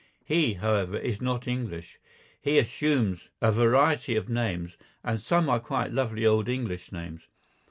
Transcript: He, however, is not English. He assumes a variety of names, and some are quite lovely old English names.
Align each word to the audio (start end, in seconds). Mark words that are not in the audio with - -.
He, 0.25 0.55
however, 0.55 0.97
is 0.97 1.21
not 1.21 1.47
English. 1.47 1.99
He 2.41 2.57
assumes 2.57 3.29
a 3.39 3.51
variety 3.51 4.15
of 4.15 4.29
names, 4.29 4.75
and 5.03 5.21
some 5.21 5.47
are 5.47 5.59
quite 5.59 5.93
lovely 5.93 6.25
old 6.25 6.49
English 6.49 6.91
names. 6.91 7.27